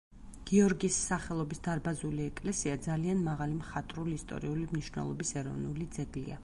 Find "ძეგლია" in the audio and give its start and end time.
5.99-6.39